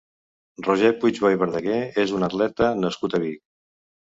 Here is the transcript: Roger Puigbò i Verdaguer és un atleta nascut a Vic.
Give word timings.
Roger 0.67 0.89
Puigbò 1.03 1.31
i 1.35 1.39
Verdaguer 1.43 1.79
és 2.05 2.15
un 2.21 2.27
atleta 2.29 2.73
nascut 2.87 3.19
a 3.19 3.21
Vic. 3.27 3.41